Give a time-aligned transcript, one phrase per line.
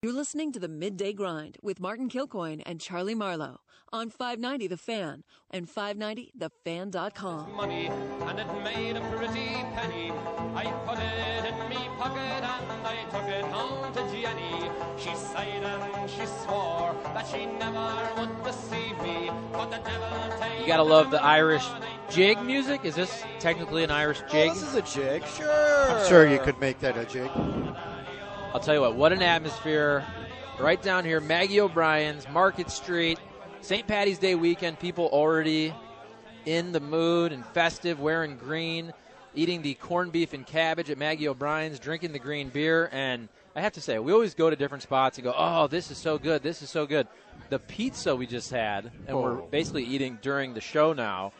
[0.00, 3.58] You're listening to the Midday Grind with Martin Kilcoyne and Charlie Marlowe
[3.92, 7.52] on 590 The Fan and 590thefan.com.
[7.52, 10.12] money and it made a pretty penny.
[10.54, 14.70] I put it in me pocket and I took it home to Jenny.
[14.98, 19.32] She sighed and she swore that she never would deceive me.
[19.50, 21.66] But the devil take You gotta love the Irish
[22.08, 22.84] jig music.
[22.84, 24.52] Is this technically an Irish jig?
[24.52, 25.26] Oh, this is a jig.
[25.26, 25.90] Sure.
[25.90, 27.32] I'm sure you could make that a jig.
[28.54, 30.06] I'll tell you what, what an atmosphere.
[30.58, 33.18] Right down here, Maggie O'Brien's, Market Street,
[33.60, 33.86] St.
[33.86, 35.74] Patty's Day weekend, people already
[36.46, 38.94] in the mood and festive, wearing green,
[39.34, 42.88] eating the corned beef and cabbage at Maggie O'Brien's, drinking the green beer.
[42.90, 45.90] And I have to say, we always go to different spots and go, oh, this
[45.90, 47.06] is so good, this is so good.
[47.50, 49.48] The pizza we just had, and we're oh.
[49.50, 51.32] basically eating during the show now,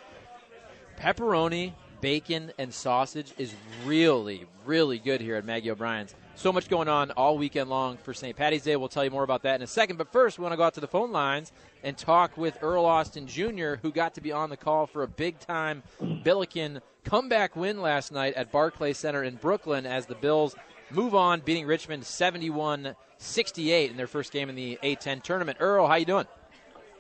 [0.98, 6.15] pepperoni, bacon, and sausage is really, really good here at Maggie O'Brien's.
[6.37, 8.37] So much going on all weekend long for St.
[8.37, 8.77] Patty's Day.
[8.77, 9.97] We'll tell you more about that in a second.
[9.97, 12.84] But first, we want to go out to the phone lines and talk with Earl
[12.84, 15.83] Austin Jr., who got to be on the call for a big time
[16.23, 20.55] Billiken comeback win last night at Barclays Center in Brooklyn as the Bills
[20.91, 25.58] move on, beating Richmond 71 68 in their first game in the A10 tournament.
[25.61, 26.27] Earl, how you doing?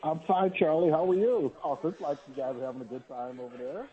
[0.02, 0.90] I'm fine, Charlie.
[0.90, 1.52] How are you?
[1.64, 3.86] Oh, looks like you guys are having a good time over there.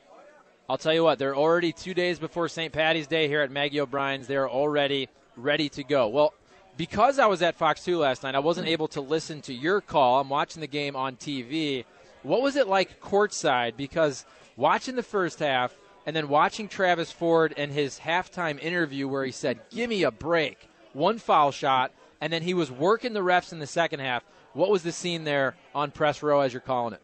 [0.67, 2.73] I'll tell you what, they're already two days before St.
[2.73, 4.25] Patty's Day here at Maggie O'Brien's.
[4.25, 6.08] They're already ready to go.
[6.08, 6.33] Well,
[6.75, 9.80] because I was at Fox 2 last night, I wasn't able to listen to your
[9.80, 10.19] call.
[10.19, 11.86] I'm watching the game on TV.
[12.23, 13.77] What was it like courtside?
[13.77, 14.25] Because
[14.58, 15.75] watching the first half
[16.08, 20.11] and then watching Travis Ford and his halftime interview where he said, Give me a
[20.11, 24.23] break, one foul shot, and then he was working the refs in the second half.
[24.53, 27.02] What was the scene there on press row as you're calling it?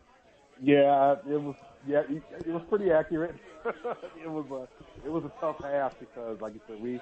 [0.64, 1.56] Yeah, it was.
[1.88, 3.36] Yeah, it was pretty accurate.
[4.24, 7.00] it was a it was a tough half because, like you said, we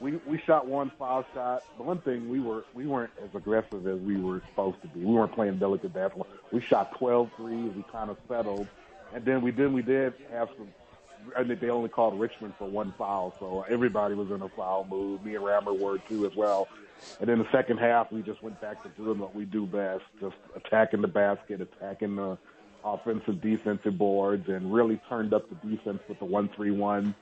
[0.00, 1.62] we we shot one foul shot.
[1.76, 5.00] The one thing we were we weren't as aggressive as we were supposed to be.
[5.00, 6.28] We weren't playing delicate basketball.
[6.52, 7.72] We shot 12 threes.
[7.74, 8.68] We kind of settled,
[9.14, 10.68] and then we did we did have some.
[11.36, 14.86] I think they only called Richmond for one foul, so everybody was in a foul
[14.88, 15.24] mood.
[15.24, 16.68] Me and Rammer were too as well.
[17.20, 20.04] And then the second half, we just went back to doing what we do best,
[20.20, 22.38] just attacking the basket, attacking the
[22.84, 27.14] offensive, defensive boards, and really turned up the defense with the one-three-one.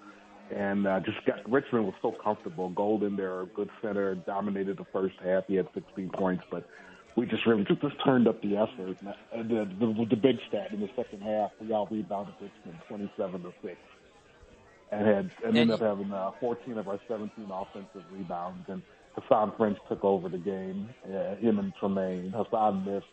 [0.54, 2.68] And uh, just got Richmond was so comfortable.
[2.68, 5.44] Golden, their good center, dominated the first half.
[5.48, 6.68] He had 16 points, but
[7.16, 8.96] we just really just, just turned up the effort.
[9.32, 13.42] And the, the, the big stat in the second half, we all rebounded Richmond 27
[13.42, 13.76] to six,
[14.92, 18.68] and had and ended up having uh, 14 of our 17 offensive rebounds.
[18.68, 18.82] And
[19.16, 20.90] Hassan French took over the game.
[21.04, 22.32] Uh, him and Tramaine.
[22.32, 23.06] Hassan missed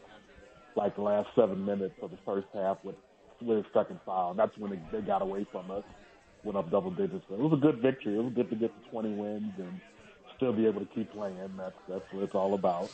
[0.76, 2.96] like the last seven minutes of the first half with
[3.42, 4.32] with his second foul.
[4.32, 5.84] And that's when they, they got away from us,
[6.44, 7.26] went up double digits.
[7.28, 8.16] So it was a good victory.
[8.16, 9.82] It was good to get to 20 wins and
[10.38, 11.38] still be able to keep playing.
[11.58, 12.90] That's that's what it's all about.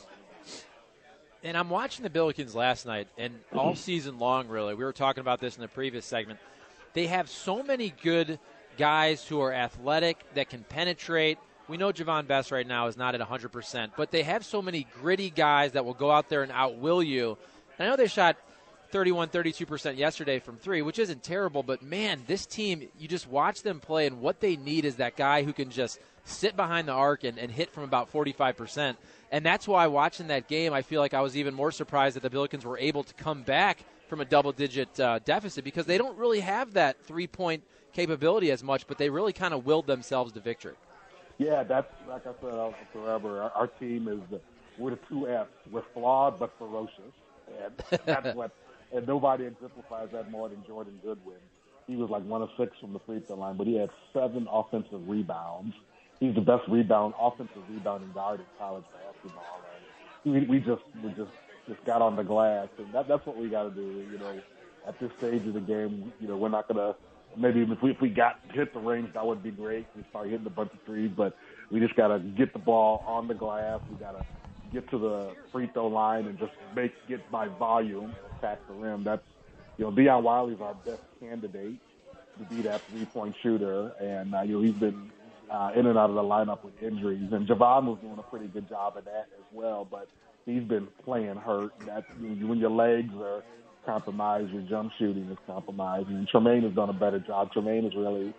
[1.44, 4.74] And I'm watching the Billikens last night, and all season long, really.
[4.74, 6.40] We were talking about this in the previous segment.
[6.94, 8.40] They have so many good
[8.78, 11.38] guys who are athletic that can penetrate.
[11.68, 14.88] We know Javon Bess right now is not at 100%, but they have so many
[15.02, 17.38] gritty guys that will go out there and outwill you.
[17.80, 18.38] I know they shot
[18.92, 23.62] 31, 32% yesterday from three, which isn't terrible, but man, this team, you just watch
[23.62, 26.92] them play, and what they need is that guy who can just sit behind the
[26.92, 28.96] arc and, and hit from about 45%.
[29.32, 32.24] And that's why watching that game, I feel like I was even more surprised that
[32.24, 35.98] the Billikens were able to come back from a double digit uh, deficit because they
[35.98, 37.64] don't really have that three point
[37.94, 40.76] capability as much, but they really kind of willed themselves to victory.
[41.38, 43.44] Yeah, that's like I said forever.
[43.44, 44.42] Our, our team is the,
[44.78, 45.50] we're the two F's.
[45.72, 47.14] We're flawed but ferocious,
[47.92, 48.52] and that's what.
[48.92, 51.38] And nobody exemplifies that more than Jordan Goodwin.
[51.86, 54.48] He was like one of six from the free throw line, but he had seven
[54.52, 55.76] offensive rebounds.
[56.20, 59.62] He's the best rebound, offensive rebounding guard in college basketball.
[60.26, 61.32] And we, we just we just
[61.68, 64.06] just got on the glass, and that, that's what we got to do.
[64.12, 64.42] You know,
[64.88, 66.96] at this stage of the game, you know, we're not gonna
[67.38, 69.88] maybe if we if we got hit the range, that would be great.
[69.96, 71.36] We start hitting a bunch of threes, but
[71.72, 73.80] we just gotta get the ball on the glass.
[73.90, 74.26] We gotta
[74.72, 79.04] get to the free throw line and just make get by volume, attack the rim.
[79.04, 79.22] That's
[79.78, 81.80] you know, Dion Wiley's our best candidate
[82.38, 85.12] to be that three point shooter, and uh, you know he's been
[85.52, 88.48] uh, in and out of the lineup with injuries, and Javon was doing a pretty
[88.48, 90.08] good job of that as well, but
[90.46, 91.72] he's been playing hurt.
[91.86, 93.44] That when your legs are
[93.86, 97.50] compromised, your jump shooting is compromised, and Tramaine has done a better job.
[97.56, 98.34] Tramaine has really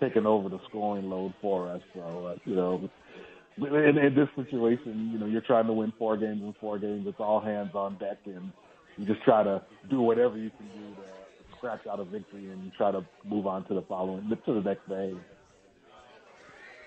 [0.00, 1.80] taken over the scoring load for us.
[1.94, 2.90] So uh, you know,
[3.56, 7.06] in, in this situation, you know, you're trying to win four games in four games.
[7.06, 8.52] It's all hands on deck, and
[8.96, 12.64] you just try to do whatever you can do to scratch out a victory, and
[12.64, 15.14] you try to move on to the following to the next day.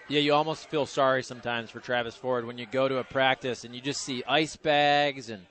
[0.07, 3.63] Yeah, you almost feel sorry sometimes for Travis Ford when you go to a practice
[3.63, 5.43] and you just see ice bags and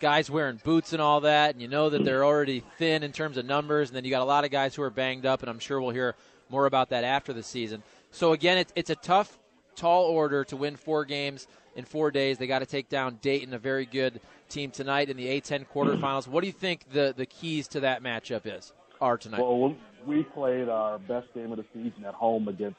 [0.00, 3.36] guys wearing boots and all that, and you know that they're already thin in terms
[3.36, 5.50] of numbers, and then you got a lot of guys who are banged up, and
[5.50, 6.14] I'm sure we'll hear
[6.48, 7.82] more about that after the season.
[8.10, 9.38] So again, it's, it's a tough,
[9.78, 11.46] tall order to win four games
[11.76, 12.36] in four days.
[12.38, 16.26] They got to take down Dayton, a very good team tonight in the A10 quarterfinals.
[16.26, 18.72] What do you think the the keys to that matchup is?
[19.00, 19.40] Are tonight?
[19.40, 19.76] Well,
[20.06, 22.78] we played our best game of the season at home against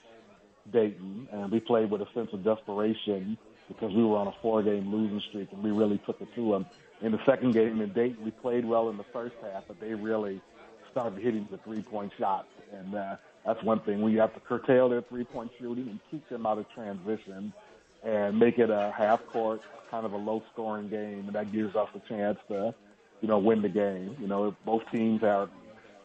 [0.72, 3.38] Dayton, and we played with a sense of desperation
[3.70, 6.66] because we were on a four-game losing streak, and we really took it to them.
[7.02, 9.94] In the second game in Dayton, we played well in the first half, but they
[9.94, 10.42] really
[10.92, 14.02] started hitting the three-point shots, and uh, that's one thing.
[14.02, 17.54] We have to curtail their three-point shooting and keep them out of transition,
[18.04, 22.00] and make it a half-court kind of a low-scoring game, and that gives us a
[22.08, 22.74] chance to,
[23.22, 24.16] you know, win the game.
[24.20, 25.50] You know, both teams are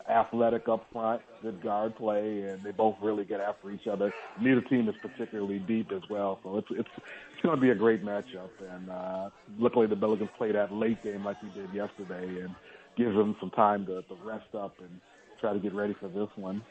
[0.08, 4.12] athletic up front, good guard play, and they both really get after each other.
[4.40, 7.74] Neither team is particularly deep as well, so it's it's it's going to be a
[7.74, 8.50] great matchup.
[8.74, 12.54] And uh, luckily, the Billikens play that late game like we did yesterday, and
[12.96, 15.00] gives them some time to, to rest up and
[15.40, 16.62] try to get ready for this one.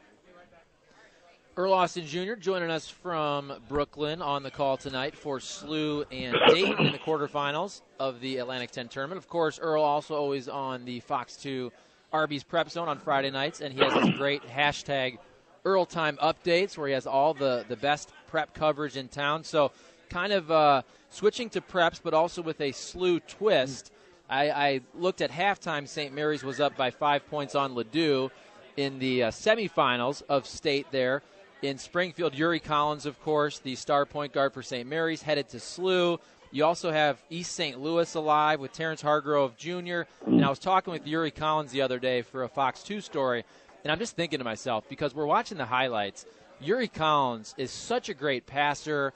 [1.56, 2.34] Earl Austin Jr.
[2.34, 7.84] joining us from Brooklyn on the call tonight for SLU and Dayton in the quarterfinals
[8.00, 9.20] of the Atlantic 10 tournament.
[9.20, 11.72] Of course, Earl also always on the Fox 2
[12.12, 15.20] Arby's Prep Zone on Friday nights, and he has this great hashtag
[15.64, 19.44] Earl Time updates where he has all the, the best prep coverage in town.
[19.44, 19.72] So,
[20.10, 23.92] kind of uh, switching to preps, but also with a SLU twist.
[24.28, 25.88] I, I, looked at halftime.
[25.88, 26.16] St.
[26.16, 28.32] Mary's was up by five points on Ladue
[28.76, 31.22] in the uh, semifinals of state there
[31.64, 32.36] in Springfield.
[32.36, 34.88] Yuri Collins, of course, the star point guard for St.
[34.88, 36.20] Mary's, headed to SLU.
[36.52, 37.80] You also have East St.
[37.80, 40.02] Louis alive with Terrence Hargrove Jr.
[40.28, 43.44] And I was talking with Yuri Collins the other day for a Fox 2 story,
[43.84, 46.26] and I'm just thinking to myself, because we're watching the highlights,
[46.62, 49.14] Yuri Collins is such a great passer,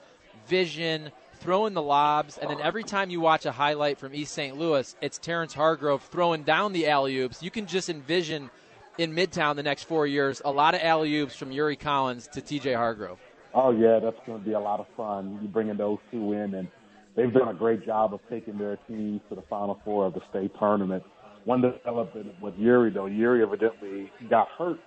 [0.47, 4.57] vision, throwing the lobs, and then every time you watch a highlight from East St.
[4.57, 7.43] Louis, it's Terrence Hargrove throwing down the alley oops.
[7.43, 8.49] You can just envision
[8.97, 12.41] in Midtown the next four years a lot of alley oops from Yuri Collins to
[12.41, 13.19] TJ Hargrove.
[13.53, 15.39] Oh, yeah, that's going to be a lot of fun.
[15.41, 16.67] You bringing those two in and
[17.15, 20.21] they've done a great job of taking their teams to the Final Four of the
[20.29, 21.03] state tournament.
[21.45, 24.79] One development with Yuri, though, Yuri evidently got hurt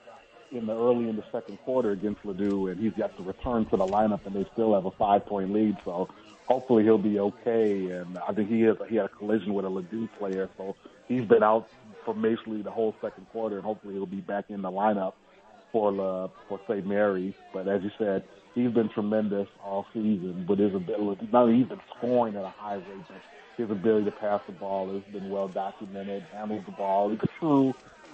[0.53, 3.77] in the early in the second quarter against Ladue, and he's got to return to
[3.77, 5.77] the lineup, and they still have a five-point lead.
[5.85, 6.09] So
[6.47, 7.91] hopefully he'll be okay.
[7.91, 10.77] And I think he has, he had a collision with a Ladue player, so
[11.09, 11.69] he's been out
[12.05, 15.13] for basically the whole second quarter, and hopefully he'll be back in the lineup
[15.73, 16.87] for uh, for St.
[16.87, 17.35] Mary's.
[17.53, 18.25] But as you said,
[18.55, 21.29] he's been tremendous all season with his ability.
[21.33, 23.21] Not only he's been scoring at a high rate, but
[23.57, 26.23] his ability to pass the ball has been well documented.
[26.33, 27.11] Handles the ball.
[27.11, 27.73] He's a true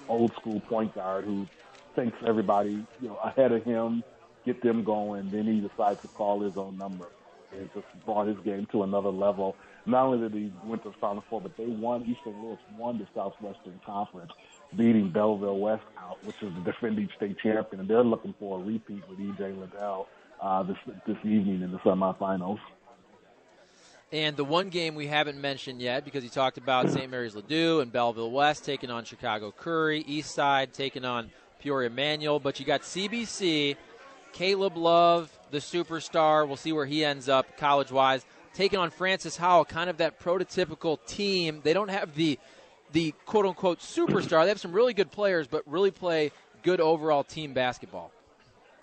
[0.09, 1.47] old school point guard who
[1.95, 4.03] thinks everybody you know ahead of him,
[4.45, 5.31] get them going.
[5.31, 7.07] Then he decides to call his own number.
[7.57, 9.57] It just brought his game to another level.
[9.87, 12.03] Not only did he win to the Final Four, but they won.
[12.03, 12.37] East St.
[12.37, 14.33] Louis won the Southwestern Conference,
[14.77, 18.63] beating Belleville West out, which is the defending state champion, and they're looking for a
[18.63, 20.09] repeat with EJ Liddell
[20.41, 20.77] uh, this
[21.07, 22.59] this evening in the semifinals.
[24.13, 27.11] And the one game we haven't mentioned yet, because he talked about St.
[27.11, 31.31] Mary's Ladue and Belleville West taking on Chicago Curry, East Side taking on
[31.61, 33.77] Peoria Manual, but you got CBC,
[34.33, 36.47] Caleb Love, the superstar.
[36.47, 40.21] We'll see where he ends up college wise, taking on Francis Howell, kind of that
[40.21, 41.61] prototypical team.
[41.63, 42.39] They don't have the
[42.93, 44.43] the quote unquote superstar.
[44.43, 46.31] They have some really good players, but really play
[46.63, 48.13] good overall team basketball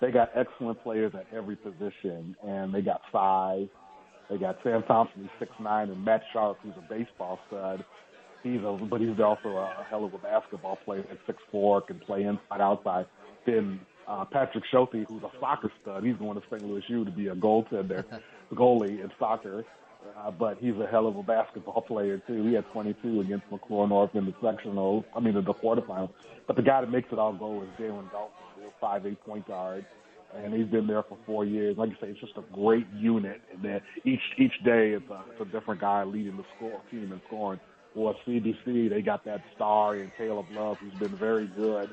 [0.03, 3.69] they got excellent players at every position, and they got size.
[4.29, 7.85] They got Sam Thompson, who's six nine, and Matt Sharp, who's a baseball stud.
[8.43, 11.99] He's a, but he's also a hell of a basketball player at six four, can
[11.99, 13.05] play inside, outside.
[13.45, 16.63] Then uh, Patrick Schulte, who's a soccer stud, he's going to St.
[16.63, 18.03] Louis U to be a goaltender,
[18.53, 19.65] goalie in soccer.
[20.17, 22.45] Uh, but he's a hell of a basketball player too.
[22.45, 26.09] He had 22 against McCluer North in the sectional, I mean the, the quarterfinals.
[26.45, 28.43] But the guy that makes it all go is Jalen Dalton
[28.83, 29.85] five eight point guard,
[30.35, 31.77] and he's been there for four years.
[31.77, 35.23] Like I say, it's just a great unit, and then each each day it's a,
[35.31, 37.59] it's a different guy leading the score team and scoring.
[37.95, 41.89] Well, CBC they got that star in Caleb Love, who's been very good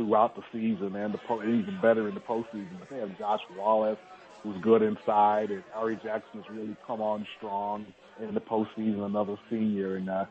[0.00, 2.78] throughout the season and the pro, and even better in the postseason.
[2.78, 3.98] But they have Josh Wallace,
[4.42, 7.86] who's good inside, and Ari Jackson has really come on strong
[8.22, 9.04] in the postseason.
[9.04, 10.24] Another senior, and uh,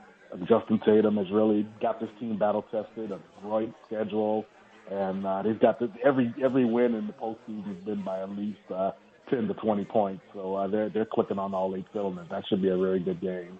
[0.47, 3.11] Justin Tatum has really got this team battle tested.
[3.11, 4.45] A great schedule
[4.89, 8.29] and uh, they've got the, every every win in the postseason has been by at
[8.31, 8.91] least uh,
[9.29, 10.23] ten to twenty points.
[10.33, 12.27] So uh, they're they're clicking on all eight cylinders.
[12.31, 13.59] That should be a really good game.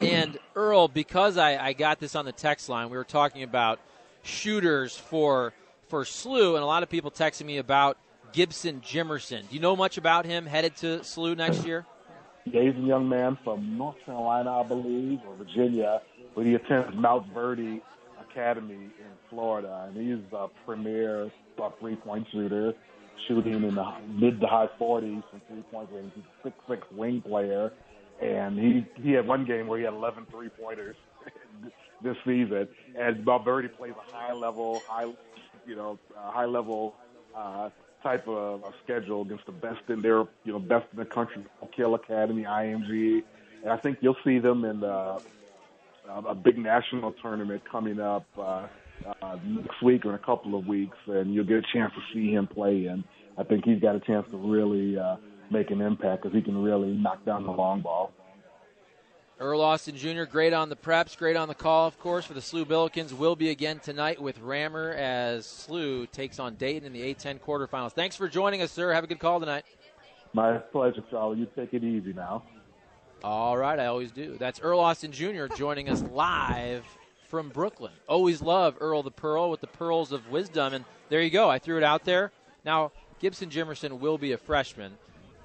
[0.00, 3.78] And Earl, because I, I got this on the text line, we were talking about
[4.24, 5.52] shooters for
[5.88, 7.98] for SLU, and a lot of people texting me about
[8.32, 9.48] Gibson Jimerson.
[9.48, 11.86] Do you know much about him headed to SLU next year?
[12.44, 16.02] He's a young man from North Carolina, I believe, or Virginia,
[16.34, 17.80] but he attends Montverde
[18.30, 21.30] Academy in Florida, and he's a premier
[21.80, 22.74] three-point shooter,
[23.28, 26.12] shooting in the mid to high 40s from three-point range.
[26.14, 27.72] He's a six-six wing player,
[28.20, 30.96] and he he had one game where he had 11 three-pointers
[32.02, 32.68] this season.
[32.98, 35.12] And Verde plays a high-level, high,
[35.66, 36.94] you know, uh, high-level
[37.34, 37.70] uh,
[38.02, 41.44] type of a schedule against the best in their, you know, best in the country,
[41.74, 43.22] Kill Academy, IMG,
[43.62, 45.18] and I think you'll see them in uh,
[46.08, 48.66] a big national tournament coming up uh,
[49.22, 52.00] uh, next week or in a couple of weeks, and you'll get a chance to
[52.12, 52.86] see him play.
[52.86, 53.04] And
[53.38, 55.16] I think he's got a chance to really uh,
[55.50, 58.12] make an impact because he can really knock down the long ball.
[59.40, 62.40] Earl Austin Jr., great on the preps, great on the call, of course, for the
[62.40, 63.12] SLU Billikens.
[63.12, 67.92] Will be again tonight with Rammer as SLU takes on Dayton in the A10 quarterfinals.
[67.92, 68.92] Thanks for joining us, sir.
[68.92, 69.64] Have a good call tonight.
[70.32, 71.40] My pleasure, Charlie.
[71.40, 72.44] You take it easy now.
[73.24, 74.36] All right, I always do.
[74.38, 75.46] That's Earl Austin Jr.
[75.56, 76.84] joining us live
[77.26, 77.92] from Brooklyn.
[78.08, 80.74] Always love Earl the Pearl with the pearls of wisdom.
[80.74, 81.50] And there you go.
[81.50, 82.30] I threw it out there.
[82.64, 84.92] Now, Gibson Jimerson will be a freshman.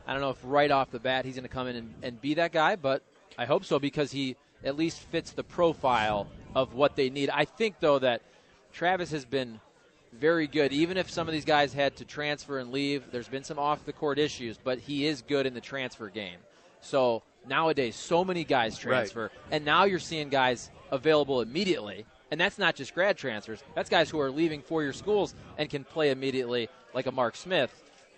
[0.05, 2.21] I don't know if right off the bat he's going to come in and, and
[2.21, 3.01] be that guy, but
[3.37, 7.29] I hope so because he at least fits the profile of what they need.
[7.29, 8.21] I think, though, that
[8.73, 9.59] Travis has been
[10.13, 10.73] very good.
[10.73, 13.85] Even if some of these guys had to transfer and leave, there's been some off
[13.85, 16.37] the court issues, but he is good in the transfer game.
[16.81, 19.31] So nowadays, so many guys transfer, right.
[19.51, 22.05] and now you're seeing guys available immediately.
[22.31, 23.63] And that's not just grad transfers.
[23.73, 27.35] That's guys who are leaving four year schools and can play immediately, like a Mark
[27.35, 27.71] Smith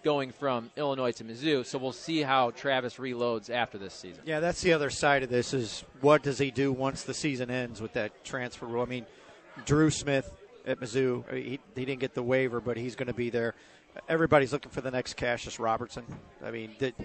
[0.03, 1.65] going from Illinois to Mizzou.
[1.65, 4.24] So we'll see how Travis reloads after this season.
[4.25, 7.50] Yeah, that's the other side of this is what does he do once the season
[7.50, 8.84] ends with that transfer rule?
[8.84, 9.05] I mean,
[9.65, 10.31] Drew Smith
[10.65, 13.55] at Mizzou, he, he didn't get the waiver, but he's going to be there.
[14.08, 16.05] Everybody's looking for the next Kassius Robertson.
[16.43, 16.96] I mean, that,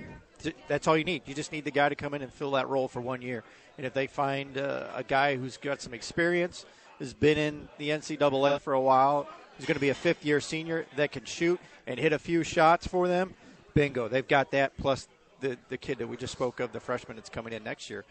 [0.68, 1.22] that's all you need.
[1.26, 3.42] You just need the guy to come in and fill that role for one year.
[3.76, 6.64] And if they find uh, a guy who's got some experience,
[6.98, 10.40] has been in the NCAA for a while, who's going to be a fifth year
[10.40, 13.34] senior that can shoot and hit a few shots for them,
[13.75, 14.08] bingo.
[14.08, 15.08] They've got that plus
[15.40, 18.04] the, the kid that we just spoke of, the freshman that's coming in next year.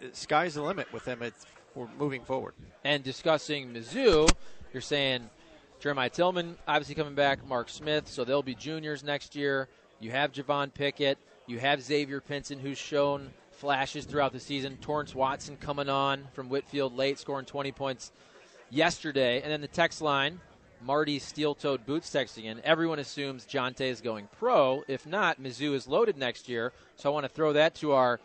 [0.00, 1.22] The sky's the limit with them.
[1.22, 2.54] It's, we're moving forward.
[2.84, 4.30] And discussing Mizzou,
[4.72, 5.28] you're saying
[5.80, 9.68] Jeremiah Tilmon obviously coming back, Mark Smith, so they'll be juniors next year.
[10.00, 11.18] You have Javon Pickett.
[11.46, 14.76] You have Xavier Pinson, who's shown flashes throughout the season.
[14.80, 18.12] Torrence Watson coming on from Whitfield late, scoring 20 points
[18.70, 19.42] yesterday.
[19.42, 20.40] And then the text line
[20.80, 22.60] Marty steel toed boots texting in.
[22.64, 24.84] Everyone assumes Jontay is going pro.
[24.86, 26.72] If not, Mizzou is loaded next year.
[26.96, 28.20] So I want to throw that to our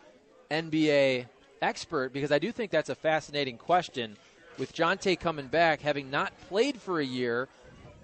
[0.50, 1.26] NBA
[1.60, 4.16] expert because I do think that's a fascinating question.
[4.56, 7.48] With Jontay coming back, having not played for a year,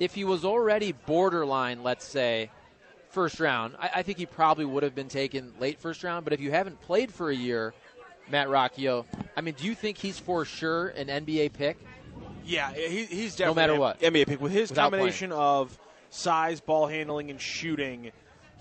[0.00, 2.50] if he was already borderline, let's say,
[3.10, 6.24] first round, I, I think he probably would have been taken late first round.
[6.24, 7.72] But if you haven't played for a year,
[8.28, 9.04] Matt Rocchio,
[9.36, 11.76] I mean, do you think he's for sure an NBA pick?
[12.44, 15.42] Yeah, he, he's definitely no matter what NBA pick with his Without combination playing.
[15.42, 15.78] of
[16.10, 18.12] size, ball handling, and shooting.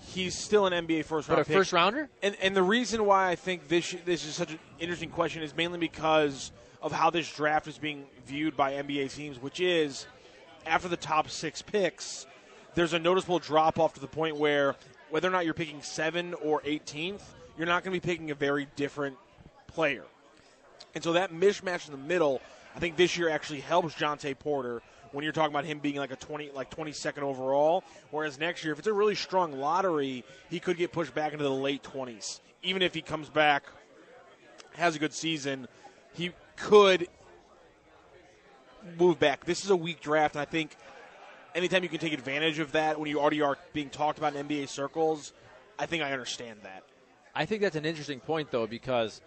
[0.08, 1.38] He's still an NBA first round.
[1.38, 1.56] But a pick.
[1.56, 2.08] first rounder.
[2.22, 5.54] And and the reason why I think this this is such an interesting question is
[5.54, 10.06] mainly because of how this draft is being viewed by NBA teams, which is
[10.66, 12.26] after the top six picks,
[12.74, 14.76] there's a noticeable drop off to the point where
[15.10, 17.22] whether or not you're picking seven or 18th,
[17.58, 19.16] you're not going to be picking a very different
[19.66, 20.04] player.
[20.94, 22.40] And so that mismatch in the middle
[22.74, 26.12] I think this year actually helps Jontay Porter when you're talking about him being like
[26.12, 27.84] a 20 like 22nd overall.
[28.10, 31.44] Whereas next year if it's a really strong lottery he could get pushed back into
[31.44, 33.64] the late 20s even if he comes back
[34.74, 35.66] has a good season
[36.14, 37.08] he could
[38.98, 39.44] move back.
[39.44, 40.76] This is a weak draft and I think
[41.54, 44.46] anytime you can take advantage of that when you already are being talked about in
[44.46, 45.32] NBA circles
[45.78, 46.84] I think I understand that.
[47.34, 49.20] I think that's an interesting point though because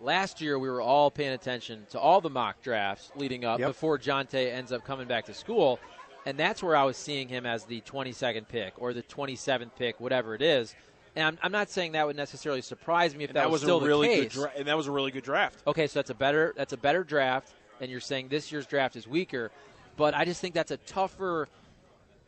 [0.00, 3.68] last year we were all paying attention to all the mock drafts leading up Yep.
[3.68, 5.78] before Jontay ends up coming back to school.
[6.26, 9.98] And that's where I was seeing him as the 22nd pick or the 27th pick,
[10.00, 10.74] whatever it is.
[11.16, 13.62] And I'm, I'm not saying that would necessarily surprise me if and that, that was
[13.62, 14.32] still a really the good case.
[14.34, 16.76] dra- and that was a really good draft Okay, so that's a better that's a
[16.76, 19.50] better draft, and you're saying this year's draft is weaker,
[19.96, 21.48] but I just think that's a tougher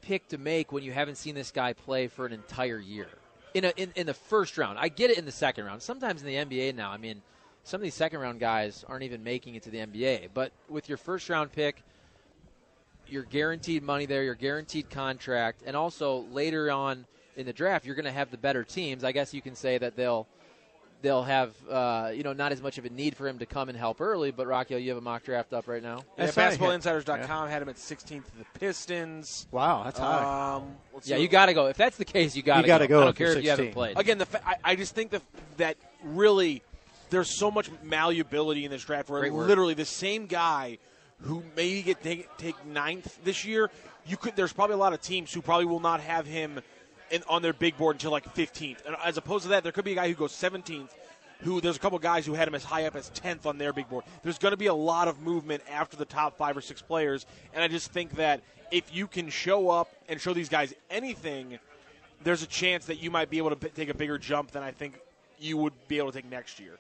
[0.01, 3.09] pick to make when you haven't seen this guy play for an entire year.
[3.53, 5.83] In a in, in the first round, I get it in the second round.
[5.83, 7.21] Sometimes in the NBA now, I mean,
[7.65, 10.29] some of these second round guys aren't even making it to the NBA.
[10.35, 11.83] But with your first round pick,
[13.07, 17.95] you're guaranteed money there, you're guaranteed contract, and also later on in the draft, you're
[17.95, 19.05] going to have the better teams.
[19.05, 20.27] I guess you can say that they'll
[21.03, 23.69] they'll have uh, you know not as much of a need for him to come
[23.69, 24.31] and help early.
[24.31, 26.03] But Rocky, you have a mock draft up right now.
[26.19, 29.47] Yeah, SI had- BasketballInsiders.com had him at 16th to the Pistons.
[29.51, 30.55] Wow, that's high.
[30.57, 31.67] Um, Yeah, you got to go.
[31.67, 33.39] If that's the case, you got to You gotta go I don't if you're care
[33.39, 33.75] if you haven't 16.
[33.75, 33.99] played.
[33.99, 35.23] Again, the fa- I, I just think that
[35.57, 36.63] that really
[37.11, 39.49] there's so much malleability in this draft where Great word.
[39.49, 40.79] literally the same guy
[41.23, 43.71] who maybe get take, take ninth this year,
[44.07, 44.37] you could.
[44.37, 46.61] There's probably a lot of teams who probably will not have him
[47.11, 48.87] in, on their big board until like 15th.
[48.87, 50.89] And as opposed to that, there could be a guy who goes 17th.
[51.43, 53.73] Who there's a couple guys who had him as high up as 10th on their
[53.73, 54.05] big board.
[54.23, 57.25] There's going to be a lot of movement after the top five or six players,
[57.55, 61.59] and I just think that if you can show up and show these guys anything,
[62.23, 64.63] there's a chance that you might be able to p- take a bigger jump than
[64.63, 65.01] I think
[65.39, 66.77] you would be able to take next year.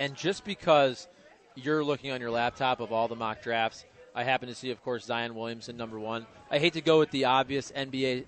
[0.00, 1.06] And just because
[1.54, 4.82] you're looking on your laptop of all the mock drafts, I happen to see, of
[4.82, 6.26] course, Zion Williamson number one.
[6.50, 8.24] I hate to go with the obvious NBA,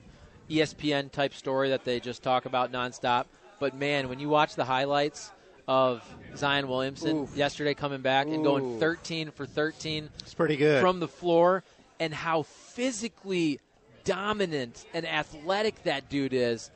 [0.50, 3.24] ESPN type story that they just talk about nonstop,
[3.58, 5.32] but man, when you watch the highlights
[5.66, 6.02] of
[6.36, 7.36] Zion Williamson Oof.
[7.36, 10.80] yesterday coming back and going 13 for 13 It's pretty good.
[10.80, 11.64] from the floor,
[11.98, 13.60] and how physically
[14.04, 16.70] dominant and athletic that dude is,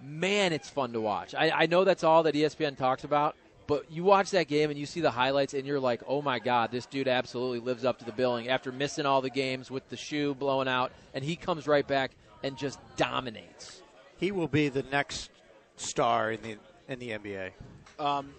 [0.00, 1.34] man, it's fun to watch.
[1.34, 3.34] I, I know that's all that ESPN talks about,
[3.66, 6.38] but you watch that game and you see the highlights, and you're like, oh my
[6.38, 9.88] God, this dude absolutely lives up to the billing after missing all the games with
[9.88, 13.82] the shoe blowing out, and he comes right back and just dominates.
[14.18, 15.30] he will be the next
[15.76, 16.56] star in the
[16.88, 17.50] in the NBA.
[17.98, 18.30] Um,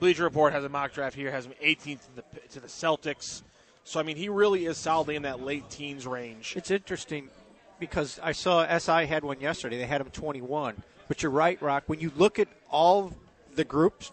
[0.00, 3.42] Bleacher Report has a mock draft here, has him 18th to the, to the Celtics.
[3.84, 6.54] So, I mean, he really is solidly in that late teens range.
[6.56, 7.28] It's interesting
[7.78, 9.78] because I saw SI had one yesterday.
[9.78, 10.82] They had him 21.
[11.06, 11.84] But you're right, Rock.
[11.86, 13.12] When you look at all
[13.54, 14.10] the groups,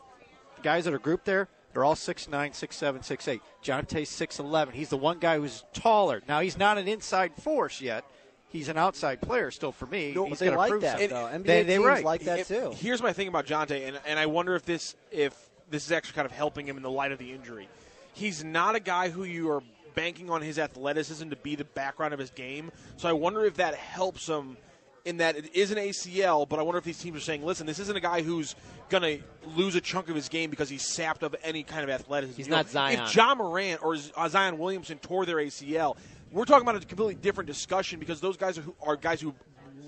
[0.63, 3.39] guys that are grouped there, they're all 6'9, 6'7, 6'8.
[3.63, 4.71] Jontay's 6'11.
[4.73, 6.21] He's the one guy who's taller.
[6.27, 8.03] Now, he's not an inside force yet.
[8.49, 10.11] He's an outside player still for me.
[10.13, 11.09] No, He's But they gotta like prove that something.
[11.09, 11.25] though.
[11.27, 12.03] NBA They- they teams right.
[12.03, 12.71] like that If- too.
[12.75, 15.33] Here's my thing about Jontay, and, and I wonder if this if
[15.69, 17.69] this is actually kind of helping him in the light of the injury.
[18.13, 19.63] He's not a guy who you are
[19.95, 22.73] banking on his athleticism to be the background of his game.
[22.97, 24.57] So I wonder if that helps him
[25.05, 27.65] in that it is an ACL, but I wonder if these teams are saying, listen,
[27.65, 28.55] this isn't a guy who's
[28.89, 29.23] going to
[29.55, 32.37] lose a chunk of his game because he's sapped of any kind of athleticism.
[32.37, 32.99] He's You know, not Zion.
[33.01, 35.97] If Ja Morant or uh, Zion Williamson tore their ACL,
[36.31, 39.33] we're talking about a completely different discussion because those guys are, who, are guys who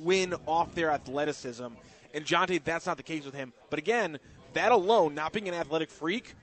[0.01, 1.67] win off their athleticism.
[2.13, 3.53] And Jontay, that's not the case with him.
[3.69, 4.19] But again,
[4.53, 6.33] that alone, not being an athletic freak,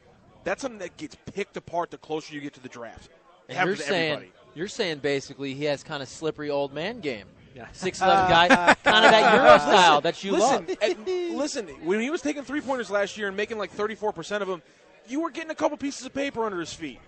[0.44, 3.06] that's something that gets picked apart the closer you get to the draft.
[3.06, 3.11] It
[3.50, 4.33] And happens you're to saying everybody.
[4.54, 7.26] you're saying basically he has kind of slippery old man game.
[7.72, 10.76] Six eleven guy, uh, kind of that Euro style that you listen, love.
[10.82, 14.48] and listen, when he was taking three pointers last year and making like 34% of
[14.48, 14.62] them,
[15.08, 17.00] you were getting a couple pieces of paper under his feet.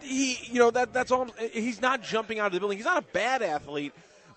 [0.00, 1.26] He, you know, that that's all.
[1.38, 2.78] Eh, he's not jumping out of the building.
[2.78, 3.92] He's not a bad athlete,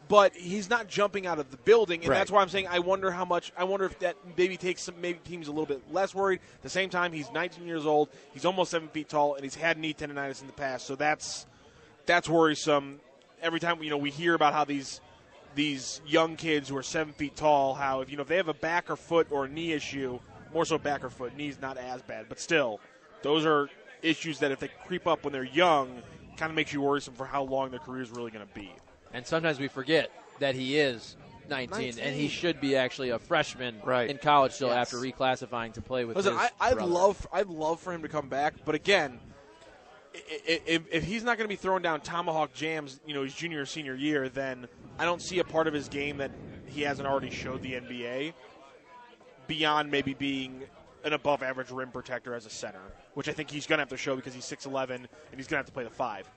[0.08, 2.18] but he's not jumping out of the building, and Right.
[2.18, 3.52] that's why I'm saying I wonder how much.
[3.58, 6.40] I wonder if that maybe takes some maybe teams a little bit less worried.
[6.56, 8.10] At the same time, he's 19 years old.
[8.34, 10.88] He's almost seven feet tall, and he's had knee tendonitis in the past.
[10.88, 11.46] So that's
[12.08, 13.02] that's worrisome.
[13.42, 15.02] Every time you know we hear about how these
[15.56, 18.48] these young kids who are seven feet tall, how if you know if they have
[18.48, 20.20] a back or foot or knee issue,
[20.54, 22.80] more so back or foot, knees not as bad, but still,
[23.24, 23.70] those are
[24.02, 26.02] issues that if they creep up when they're young,
[26.38, 28.72] kind of makes you worrisome for how long their career is really going to be.
[29.14, 31.18] And sometimes we forget that he is
[31.50, 32.04] 19, 19.
[32.04, 34.10] and he should be actually a freshman Right.
[34.10, 34.94] in college still Yes.
[34.94, 36.92] after reclassifying to play with Listen, his I, I'd brother.
[36.92, 39.34] love, I'd love for him to come back, but again, i- i-
[40.14, 43.62] if, if he's not going to be throwing down tomahawk jams, you know, his junior
[43.62, 44.68] or senior year, then
[44.98, 46.32] I don't see a part of his game that
[46.66, 48.34] he hasn't already showed the NBA
[49.48, 50.64] beyond maybe being
[51.04, 52.82] an above average rim protector as a center,
[53.14, 55.56] which I think he's going to have to show because he's 6'11 and he's going
[55.56, 56.30] to have to play the five.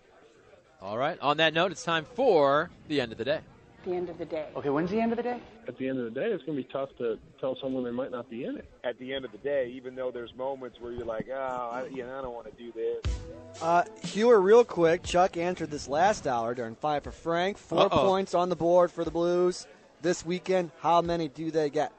[0.80, 1.18] All right.
[1.20, 3.40] On that note, it's time for the end of the day.
[3.84, 4.46] The end of the day.
[4.56, 5.40] Okay, when's the end of the day?
[5.68, 7.90] At the end of the day, it's going to be tough to tell someone they
[7.90, 8.64] might not be in it.
[8.84, 11.36] At the end of the day, even though there's moments where you're like, oh,
[11.72, 13.12] I, you know, I don't want to do this.
[13.60, 15.02] Uh, Hewer, real quick.
[15.02, 17.58] Chuck answered this last hour during Five for Frank.
[17.58, 17.88] 4 Uh-oh.
[18.06, 19.66] points on the board for the Blues
[20.00, 20.70] this weekend.
[20.80, 21.92] How many do they get?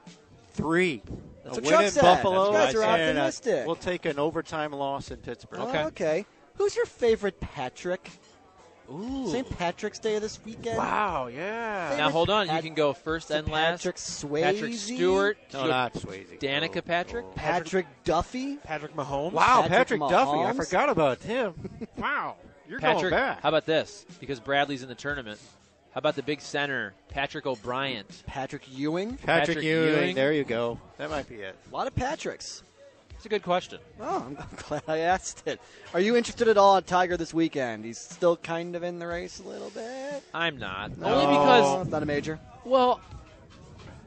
[0.52, 1.02] Three.
[1.44, 2.02] That's a what win Chuck in said.
[2.02, 2.46] Buffalo.
[2.46, 3.66] You guys are and, uh, optimistic.
[3.66, 5.60] we'll take an overtime loss in Pittsburgh.
[5.62, 6.24] Oh, okay.
[6.56, 8.08] Who's your favorite Patrick?
[8.92, 9.28] Ooh.
[9.30, 9.48] St.
[9.58, 10.76] Patrick's Day this weekend.
[10.78, 11.94] Wow, yeah.
[11.96, 12.48] Now hold on.
[12.54, 13.78] You can go first and last.
[13.80, 14.42] Patrick Swayze.
[14.42, 15.38] Patrick Stewart.
[15.52, 16.38] No, Should- not Swayze.
[16.38, 17.24] Danica Oh, Patrick.
[17.28, 17.32] oh.
[17.34, 18.56] Patrick Duffy.
[18.56, 19.32] Patrick Mahomes.
[19.32, 20.38] Wow, Patrick Patrick, Duffy.
[20.38, 21.54] I forgot about him.
[21.96, 22.36] wow.
[22.68, 23.10] You're going Patrick.
[23.12, 23.42] back.
[23.42, 24.04] How about this?
[24.20, 25.38] Because Bradley's in the tournament.
[25.92, 28.04] How about the big center, Patrick O'Brien?
[28.26, 29.16] Patrick Ewing.
[29.16, 29.26] Patrick,
[29.58, 29.94] Patrick Ewing.
[29.94, 30.14] Ewing.
[30.16, 30.80] There you go.
[30.98, 31.56] That might be it.
[31.70, 32.62] A lot of Patricks.
[33.24, 33.78] It's a good question.
[33.98, 34.36] Oh, I'm
[34.68, 35.58] glad I asked it.
[35.94, 37.82] Are you interested at all in Tiger this weekend?
[37.86, 40.22] He's still kind of in the race a little bit.
[40.34, 40.98] I'm not.
[40.98, 42.38] No, Only because, not a major.
[42.66, 43.00] well,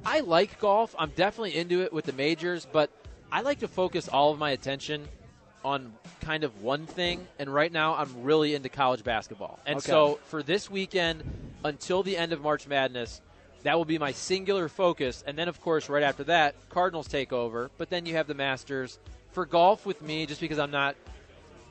[0.06, 0.94] I like golf.
[1.00, 2.92] I'm definitely into it with the majors, but
[3.32, 5.08] I like to focus all of my attention
[5.66, 9.58] on kind of one thing, and right now I'm really into college basketball.
[9.66, 9.90] And Okay.
[9.90, 11.24] so for this weekend
[11.66, 13.20] until the end of March Madness,
[13.64, 15.24] that will be my singular focus.
[15.26, 17.70] And then, of course, right after that, Cardinals take over.
[17.78, 19.00] But then you have the Masters.
[19.32, 20.96] For golf with me, just because I'm not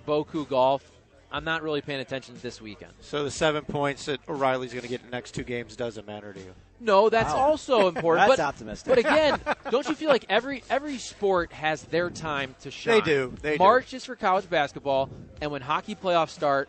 [0.07, 0.88] Boku golf,
[1.33, 2.92] I'm not really paying attention this weekend.
[3.01, 6.07] So the seven points that O'Reilly's going to get in the next two games doesn't
[6.07, 6.55] matter to you.
[6.79, 7.40] No, that's Wow.
[7.40, 8.29] also important.
[8.29, 8.88] That's but, optimistic.
[8.88, 13.03] But again, don't you feel like every every sport has their time to shine?
[13.03, 13.33] do.
[13.42, 13.59] They do.
[13.64, 16.68] March is for college basketball, and when hockey playoffs start,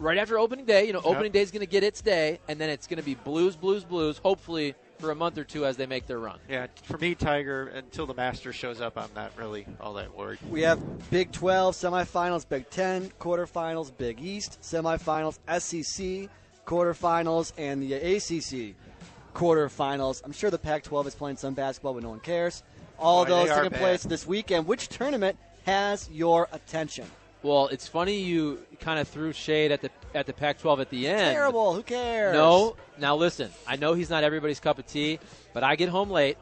[0.00, 2.60] right after opening day, you know, opening day is going to get its day, and
[2.60, 4.18] then it's going to be Blues, Blues, Blues.
[4.18, 6.38] Hopefully for a month or two as they make their run.
[6.48, 10.40] Yeah, for me, Tiger, until the Master shows up, I'm not really all that worried.
[10.50, 10.80] We have
[11.10, 16.28] Big 12 semifinals, Big 10 quarterfinals, Big East semifinals, SEC
[16.66, 18.74] quarterfinals, and the ACC
[19.34, 20.20] quarterfinals.
[20.24, 22.62] I'm sure the Pac 12 is playing some basketball, but no one cares.
[22.98, 24.66] All Boy, those they taking place this weekend.
[24.66, 27.06] Which tournament has your attention?
[27.42, 31.06] Well, it's funny you kind of threw shade at the at the Pac-12 at the
[31.06, 31.34] end.
[31.34, 31.74] Terrible.
[31.74, 32.32] Who cares?
[32.34, 32.76] No.
[32.98, 35.20] Now listen, I know he's not everybody's cup of tea,
[35.54, 36.36] but I get home late.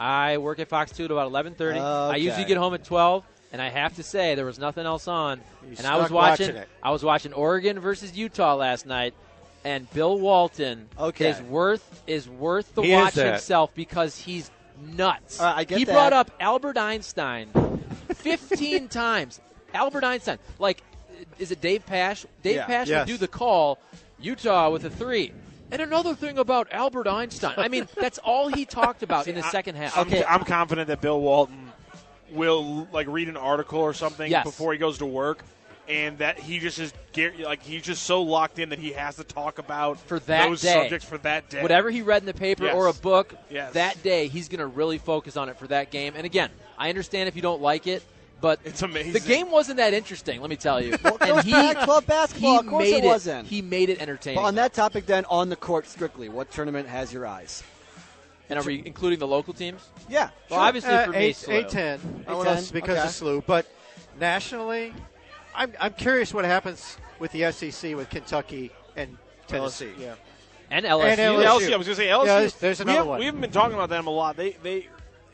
[0.00, 1.78] I work at Fox 2 at about 11:30.
[2.12, 5.06] I usually get home at 12, and I have to say there was nothing else
[5.06, 6.46] on, You and I was watching.
[6.48, 6.68] watching it.
[6.82, 9.14] I was watching Oregon versus Utah last night,
[9.64, 11.30] and Bill Walton Okay.
[11.30, 14.50] is worth is worth the He watch himself because he's
[14.96, 15.38] nuts.
[15.40, 15.92] Right, I get he that.
[15.92, 17.48] brought up Albert Einstein
[18.14, 19.40] 15 times.
[19.74, 20.82] Albert Einstein, like,
[21.38, 22.26] is it Dave Pasch?
[22.42, 22.66] Dave Yeah.
[22.66, 23.00] Pasch Yes.
[23.06, 23.78] would do the call.
[24.18, 25.32] Utah with a three.
[25.70, 27.54] And another thing about Albert Einstein.
[27.56, 29.96] I mean, that's all he talked about in the I- second half.
[29.96, 30.24] I'm, Okay.
[30.24, 31.72] I'm confident that Bill Walton
[32.30, 34.44] will like read an article or something Yes.
[34.44, 35.44] before he goes to work,
[35.88, 36.92] and that he just is
[37.44, 40.60] like he's just so locked in that he has to talk about For that those
[40.62, 40.72] day.
[40.72, 41.62] subjects for that day.
[41.62, 42.74] Whatever he read in the paper Yes.
[42.74, 43.72] or a book, Yes.
[43.74, 46.14] that day he's going to really focus on it for that game.
[46.16, 48.02] And again, I understand if you don't like it,
[48.40, 49.12] but It's amazing.
[49.12, 50.40] the game wasn't that interesting.
[50.40, 50.96] Let me tell you.
[51.02, 52.52] Well, it and was he, Pac-12 basketball.
[52.52, 53.48] he Of course made it wasn't.
[53.48, 54.36] He made it entertaining.
[54.40, 57.62] But on that topic, then, on the court strictly, what tournament has your eyes?
[58.48, 59.80] and are we including the local teams?
[60.08, 60.30] Yeah.
[60.50, 61.52] Well, obviously Uh, for me, eight, SLU.
[61.52, 61.98] eight ten.
[62.28, 63.08] A10, That's because okay.
[63.08, 63.44] of SLU.
[63.46, 63.66] But
[64.20, 64.92] nationally,
[65.54, 69.16] I'm I'm curious what happens with the SEC with Kentucky and
[69.48, 69.90] Tennessee.
[69.98, 70.14] yeah.
[70.70, 71.04] and LSU.
[71.04, 71.42] And LSU.
[71.44, 71.48] LSU.
[71.48, 72.26] I was going to say LSU.
[72.26, 73.18] Yeah, there's- there's we, another have, one.
[73.20, 74.36] we haven't been talking about them a lot.
[74.36, 74.88] They they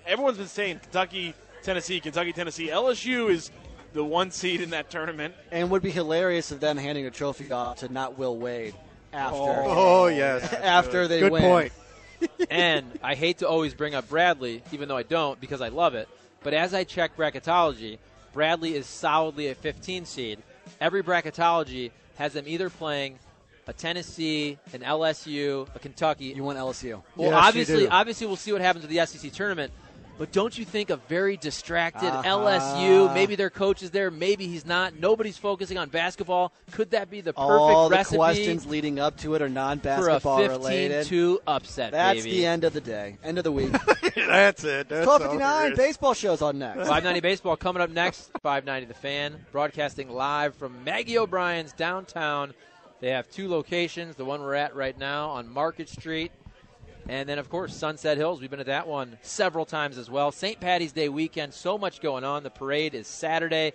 [0.06, 2.68] everyone's been saying Kentucky, Tennessee, Kentucky, Tennessee.
[2.68, 3.50] LSU is
[3.92, 5.34] the one seed in that tournament.
[5.50, 8.74] And would be hilarious of them handing a trophy off to not Will Wade
[9.12, 11.42] after Oh, oh yes, after they good win.
[11.42, 11.72] point.
[12.50, 15.94] and I hate to always bring up Bradley, even though I don't because I love
[15.94, 16.08] it.
[16.42, 17.98] But as I check bracketology,
[18.32, 20.38] Bradley is solidly a 15 seed.
[20.80, 23.18] Every bracketology has them either playing
[23.66, 26.26] a Tennessee, an LSU, a Kentucky.
[26.26, 27.02] You want LSU?
[27.16, 27.88] well, Yes, you obviously, do.
[27.90, 29.72] obviously, we'll see what happens with the SEC tournament.
[30.18, 32.22] But don't you think a very distracted Uh-huh.
[32.22, 33.12] LSU?
[33.14, 34.94] Maybe their coach is there, maybe he's not.
[34.94, 36.52] Nobody's focusing on basketball.
[36.70, 39.46] Could that be the perfect All the recipe questions leading up to it are for
[39.46, 41.06] a non-basketball related.
[41.06, 41.92] 15-2 upset?
[41.92, 42.30] That's baby.
[42.36, 43.16] the end of the day.
[43.24, 43.72] End of the week.
[44.14, 44.88] That's it.
[44.88, 45.72] That's Twelve all fifty there nine.
[45.72, 45.78] is.
[45.78, 46.76] Baseball shows on next.
[46.80, 48.30] 590 Baseball coming up next.
[48.42, 52.52] 590 The Fan, broadcasting live from Maggie O'Brien's downtown.
[53.00, 56.30] They have two locations, the one we're at right now on Market Street.
[57.08, 58.40] And then, of course, Sunset Hills.
[58.40, 60.30] We've been at that one several times as well.
[60.30, 60.60] St.
[60.60, 62.42] Patty's Day weekend, so much going on.
[62.42, 63.72] The parade is Saturday.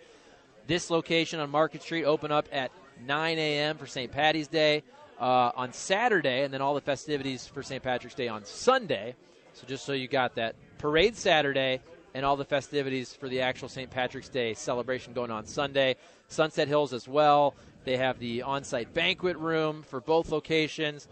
[0.65, 2.71] This location on Market Street open up at
[3.05, 3.77] 9 a.m.
[3.77, 4.11] for St.
[4.11, 4.83] Patty's Day
[5.19, 7.83] uh, on Saturday, and then all the festivities for St.
[7.83, 9.15] Patrick's Day on Sunday.
[9.53, 11.81] So just so you got that, parade Saturday,
[12.13, 13.89] and all the festivities for the actual St.
[13.89, 15.95] Patrick's Day celebration going on Sunday.
[16.29, 17.55] Sunset Hills as well.
[17.83, 21.07] They have the on-site banquet room for both locations.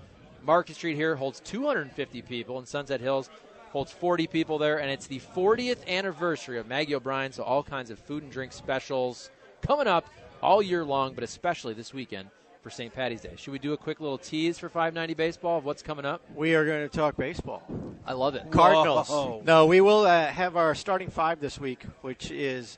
[0.45, 3.29] Market Street here holds 250 people, and Sunset Hills
[3.71, 7.89] holds 40 people there, and it's the 40th anniversary of Maggie O'Brien, so all kinds
[7.89, 9.29] of food and drink specials
[9.61, 10.05] coming up
[10.41, 12.29] all year long, but especially this weekend
[12.61, 12.93] for St.
[12.93, 13.33] Patty's Day.
[13.35, 16.21] Should we do a quick little tease for 590 baseball of what's coming up?
[16.33, 17.63] We are going to talk baseball.
[18.05, 18.49] I love it.
[18.51, 19.09] Cardinals.
[19.09, 19.41] Whoa.
[19.45, 22.77] No, we will uh, have our starting five this week, which is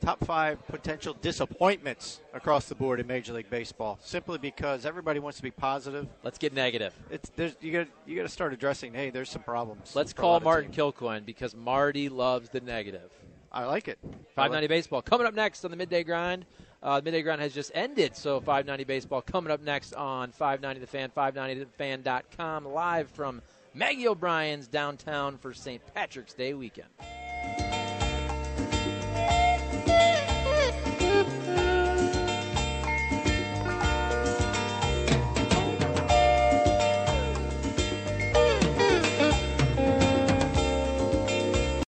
[0.00, 3.98] top five potential disappointments across the board in Major League Baseball.
[4.02, 6.06] Simply because everybody wants to be positive.
[6.22, 6.94] Let's get negative.
[7.10, 8.94] It's there's you got you got to start addressing.
[8.94, 9.94] Hey, there's some problems.
[9.94, 10.72] Let's call Martin.
[10.72, 13.10] Kilcoyne because Marty loves the negative.
[13.50, 13.98] I like it.
[14.34, 16.44] 590 baseball coming up next on the midday grind.
[16.82, 20.86] Uh, midday grind has just ended, so 590 baseball coming up next on 590 the
[20.86, 23.42] fan, 590thefan.com, live from
[23.74, 25.82] Maggie O'Brien's downtown for St.
[25.92, 26.88] Patrick's Day weekend.